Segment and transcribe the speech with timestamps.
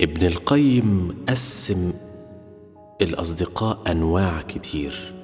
[0.00, 1.92] ابن القيم قسم
[3.02, 5.14] الأصدقاء أنواع كتير.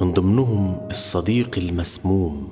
[0.00, 2.48] من ضمنهم الصديق المسموم.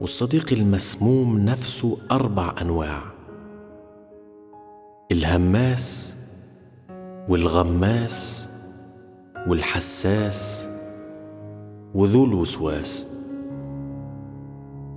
[0.00, 3.02] والصديق المسموم نفسه أربع أنواع.
[5.12, 6.16] الهماس
[7.28, 8.48] والغماس
[9.46, 10.68] والحساس
[11.94, 13.13] وذو الوسواس.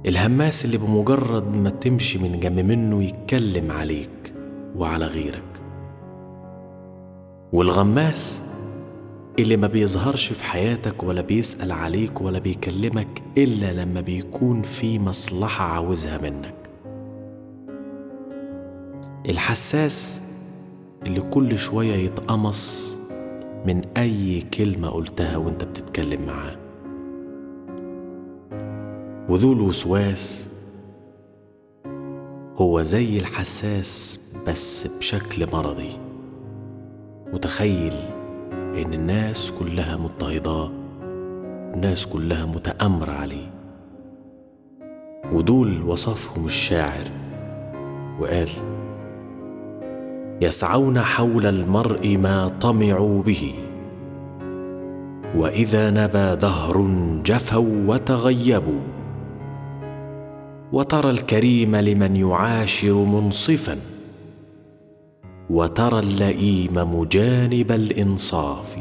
[0.06, 4.34] الهماس اللي بمجرد ما تمشي من جنب منه يتكلم عليك
[4.76, 5.62] وعلى غيرك.
[7.54, 8.42] والغماس
[9.40, 15.66] اللي ما بيظهرش في حياتك ولا بيسأل عليك ولا بيكلمك إلا لما بيكون في مصلحة
[15.66, 16.56] عاوزها منك.
[19.30, 20.22] الحساس
[21.06, 22.98] اللي كل شوية يتقمص
[23.66, 26.67] من أي كلمة قلتها وأنت بتتكلم معاه.
[29.30, 30.50] وذو الوسواس.
[32.58, 35.90] هو زي الحساس بس بشكل مرضي.
[37.34, 37.94] متخيل
[38.52, 40.72] إن الناس كلها مضطهداه
[41.74, 43.54] الناس كلها متأمرة عليه.
[45.34, 47.08] ودول وصفهم الشاعر
[48.20, 48.50] وقال
[50.42, 53.54] يسعون حول المرء ما طمعوا به
[55.36, 56.88] وإذا نبى دهر
[57.26, 58.97] جفوا وتغيبوا.
[60.74, 63.78] وترى الكريم لمن يعاشر منصفا
[65.50, 68.78] وترى اللئيم مجانب الإنصاف.